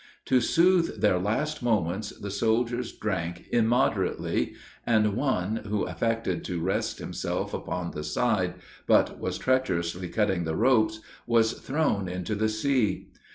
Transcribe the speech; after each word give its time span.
To 0.25 0.41
soothe 0.41 0.99
their 0.99 1.19
last 1.19 1.61
moments, 1.61 2.09
the 2.09 2.31
soldiers 2.31 2.91
drank 2.91 3.45
immoderately; 3.51 4.55
and 4.83 5.13
one, 5.15 5.57
who 5.57 5.83
affected 5.83 6.43
to 6.45 6.59
rest 6.59 6.97
himself 6.97 7.53
upon 7.53 7.91
the 7.91 8.03
side, 8.03 8.55
but 8.87 9.19
was 9.19 9.37
treacherously 9.37 10.09
cutting 10.09 10.43
the 10.43 10.55
ropes, 10.55 11.01
was 11.27 11.53
thrown 11.53 12.07
into 12.09 12.33
the 12.33 12.49
sea. 12.49 13.11